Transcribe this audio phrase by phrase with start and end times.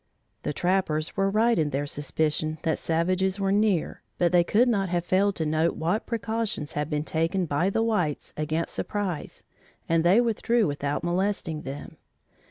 [0.41, 4.89] The trappers were right in their suspicion that savages were near but they could not
[4.89, 9.43] have failed to note what precautions had been taken by the whites against surprise
[9.87, 11.97] and they withdrew without molesting them.